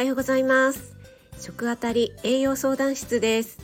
[0.00, 0.96] はようございます。
[1.38, 3.58] 食あたり栄養相談室です。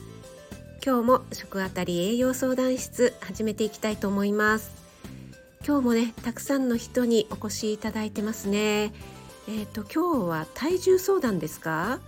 [0.85, 4.71] 今日も食あたり栄養相談室始めていきたいと思います。
[5.67, 8.93] 今日もねたくさんの人にお越しいただいてますね。
[9.49, 12.01] えっ、ー、と今日は体重相談ですか？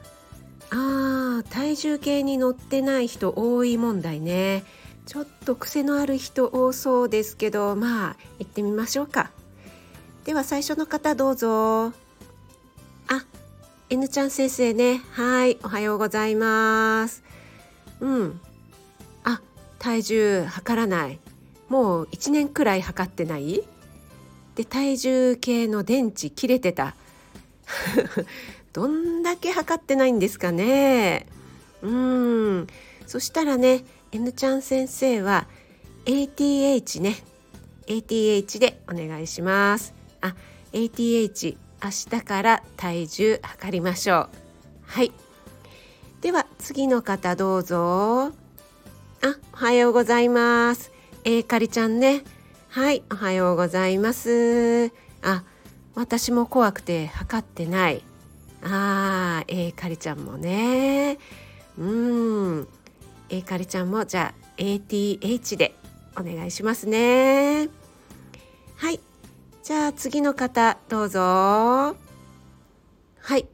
[0.69, 4.63] あー体重計に乗ってない人多い問題ね。
[5.07, 9.31] ちょっと癖のある人多そうですけどまあ行ってみましょうか。
[10.27, 11.95] では最初の方どうぞ。
[13.11, 13.25] あ
[13.91, 15.01] N ちゃん先生ね。
[15.13, 17.23] はいおはようございます。
[18.01, 18.41] うん。
[19.25, 19.41] あ
[19.79, 21.19] 体重測らない。
[21.71, 23.63] もう1年くらい測ってない？
[24.57, 26.97] で体重計の電池切れてた。
[28.75, 31.27] どんだけ測ってないんですかね。
[31.81, 32.67] うん。
[33.07, 35.47] そしたらね N ちゃん先生は
[36.05, 37.17] ATH ね。
[37.87, 39.95] ATH でお願いします。
[40.21, 40.35] あ
[40.75, 44.29] ATH 明日から体重測りましょう。
[44.87, 45.13] はい。
[46.21, 48.27] では次の方どうぞ。
[48.27, 48.33] あ
[49.53, 50.91] おはようございます。
[51.25, 52.25] えー、かりちゃんね。
[52.69, 54.93] はいおはようございます。
[55.23, 55.45] あ
[55.95, 58.03] 私も怖くて測ってない。
[58.63, 61.19] あーえー、かりちゃんもね。
[61.79, 62.69] うん。
[63.29, 65.75] えー、かりちゃんもじゃあ ATH で
[66.17, 67.69] お願いしますね。
[68.77, 69.01] はい。
[69.69, 71.21] じゃあ次の方どうぞ。
[71.21, 71.95] は
[73.37, 73.47] い。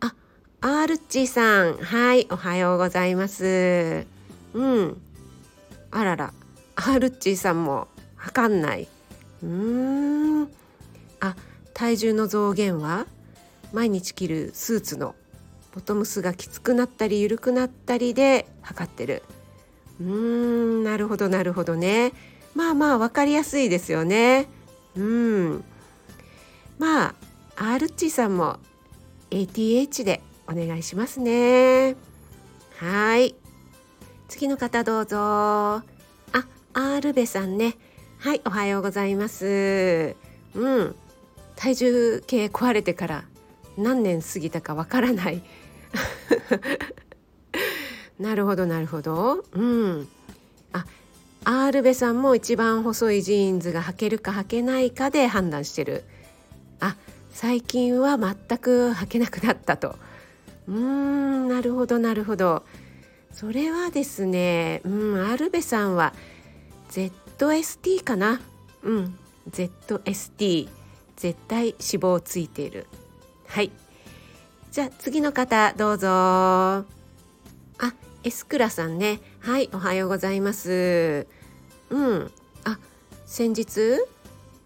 [0.00, 0.12] あ
[0.60, 1.76] アールッチーさん。
[1.76, 4.04] はいおはようございます。
[4.52, 5.00] うん。
[5.92, 6.34] あらら。
[6.74, 8.88] アールッチーさんも測んない。
[9.44, 10.48] うーん。
[11.20, 11.36] あ
[11.72, 13.06] 体重の増減は？
[13.72, 15.14] 毎日着るスーツの
[15.72, 19.22] ボトムスがきつくなったり緩くなったりで測ってる。
[20.00, 22.12] うーんなるほどなるほどね。
[22.56, 24.48] まあまあ分かりやすいですよね。
[24.96, 25.64] うん。
[26.78, 27.14] まあ
[27.56, 28.58] アールッチさんも
[29.30, 31.96] ATH でお願いしますね。
[32.76, 33.34] はい。
[34.28, 35.16] 次の方どうぞ。
[35.18, 35.82] あ
[36.32, 37.76] アールベさんね。
[38.18, 40.16] はいおはようございます。
[40.54, 40.96] うん。
[41.56, 43.24] 体重計壊れてから
[43.76, 45.42] 何年過ぎたかわからない。
[48.18, 49.44] なるほどなるほど。
[49.52, 50.08] うん。
[50.72, 50.84] あ
[51.46, 56.04] アールベさんも一番細いジーンズが履けるか履けないかで判断してる。
[56.80, 56.96] あ
[57.30, 59.96] 最近は全く履けなくなったと。
[60.66, 62.64] うーんなるほどなるほど。
[63.32, 66.14] それはですねうんアルベさんは
[66.90, 68.40] ZST かな？
[68.82, 69.18] うん
[69.50, 70.68] ZST
[71.16, 72.86] 絶対脂肪ついている。
[73.46, 73.70] はい。
[74.70, 76.86] じゃあ次の方どうぞ。
[78.24, 79.20] エスクラさんね。
[79.40, 81.26] はいおはようございます。
[81.90, 82.30] うん。
[82.64, 82.78] あ
[83.26, 84.00] 先日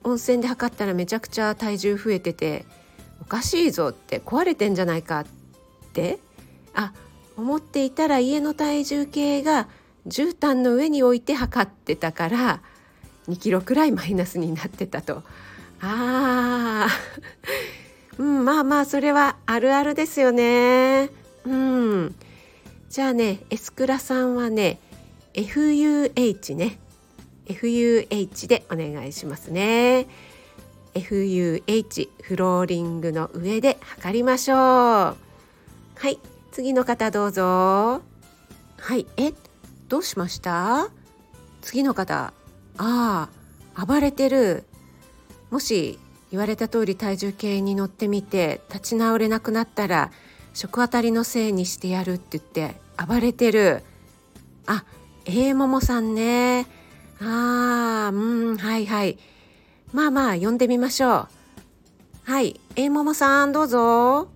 [0.04, 2.64] 温泉で測ったらめちゃくちゃ体重増えてて
[3.20, 5.26] おかしいぞって壊れてんじゃないかっ
[5.92, 6.20] て
[6.72, 6.92] あ
[7.36, 9.66] 思っていたら家の体重計が
[10.06, 12.62] 絨毯の上に置いて測ってたから
[13.28, 15.24] 2キロくらいマイナスになってたと。
[15.80, 18.22] あー。
[18.22, 21.10] うん、まあまあそれはあるあるですよね。
[21.44, 22.14] うん。
[22.88, 24.80] じゃあね、エスクラさんはね、
[25.34, 26.78] FUH ね。
[27.46, 30.06] FUH でお願いしますね。
[30.94, 34.56] FUH フローリングの上で測りましょう。
[34.56, 35.14] は
[36.08, 36.18] い、
[36.50, 37.42] 次の方どうぞ。
[38.78, 39.34] はい、え、
[39.88, 40.88] どうしました？
[41.60, 42.32] 次の方。
[42.78, 43.28] あ
[43.76, 44.64] あ、暴れてる。
[45.50, 45.98] もし
[46.30, 50.10] 言われた通り体重計に乗ってみて立ち直れなくなったら
[50.58, 52.74] 食あたりのせいにしてやるって言って
[53.06, 53.84] 暴れてる。
[54.66, 54.84] あ
[55.24, 56.66] えー、ももさんね。
[57.20, 59.18] あーうんはいはい。
[59.92, 61.28] まあまあ呼んでみましょう。
[62.24, 64.30] はいえー、ももさんどうぞ。